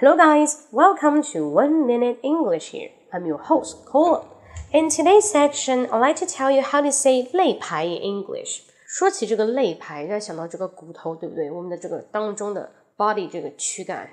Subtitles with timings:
[0.00, 0.66] Hello, guys.
[0.72, 2.90] Welcome to One Minute English here.
[3.14, 4.26] I'm your host, Cole.
[4.70, 8.60] In today's section, I'd like to tell you how to say 肋排 in English.
[8.86, 11.50] 说起这个肋排，大家想到这个骨头，对不对？
[11.50, 14.10] 我们的这个当中的 body 这个躯干。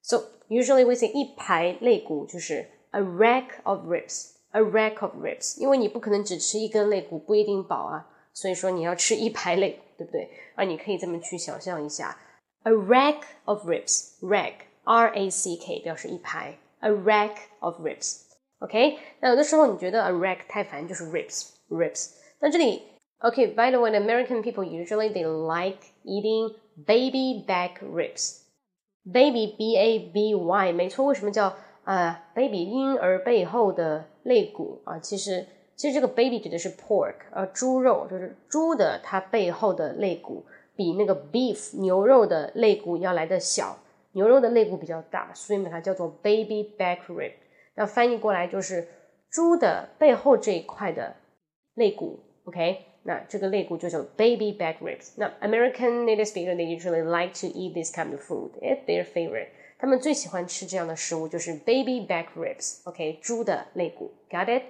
[0.00, 5.58] So usually we say 一排肋骨就是 a rack of ribs, a rack of ribs。
[5.58, 8.06] 因为你不可能只吃一根肋骨，不一定饱啊。
[8.32, 10.30] 所以说你要吃一排肋骨，对不对？
[10.54, 12.16] 啊，你可以这么去想象一下，
[12.62, 14.52] a rack of ribs, rack。
[14.84, 22.12] R A C K 表示一排，a rack of ribs。OK，那有的时候你觉得 a rack 太烦，就是 ribs ribs。
[22.40, 22.82] 那这里
[23.18, 26.54] OK，by、okay, the way，American people usually they like eating
[26.86, 34.98] baby back ribs。baby b a b y 没错，为什么叫啊、uh, baby 婴儿背后的肋骨啊？
[34.98, 35.46] 其实
[35.76, 43.78] 其实这个 baby 指的是 pork，呃，猪肉就是猪的它背后的肋骨比那个 beef 牛肉的肋骨要来的小。
[44.12, 47.32] 牛肉的肋骨比较大，所以把它叫做 baby back rib。
[47.74, 48.88] 那翻译过来就是
[49.30, 51.16] 猪的背后这一块的
[51.74, 52.18] 肋骨。
[52.44, 55.12] OK，那这个肋骨就叫 baby back ribs。
[55.16, 58.52] 那 American native speaker they usually like to eat this kind of food.
[58.62, 59.48] It's their favorite.
[59.78, 64.12] 他们最喜欢吃这样的食物就是 baby back ribs。OK，猪的肋骨。
[64.30, 64.62] Got it?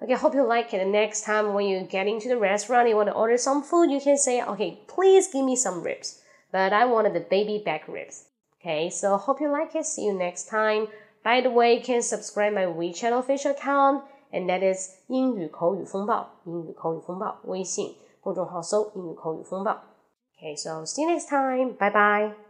[0.00, 0.84] Okay, hope you like it.
[0.86, 4.00] Next time when you get into the restaurant, you want to order some food, you
[4.00, 6.20] can say, okay, please give me some ribs.
[6.50, 8.24] But I wanted the baby back ribs.
[8.60, 9.84] Okay, so hope you like it.
[9.84, 10.86] See you next time.
[11.24, 14.02] By the way, you can subscribe my WeChat official account,
[14.32, 16.30] and that is 英语口语风暴。
[16.44, 19.82] 英语口语风暴微信公众号搜“英语口语风暴”。
[20.38, 21.74] Okay, so see you next time.
[21.76, 22.45] Bye bye.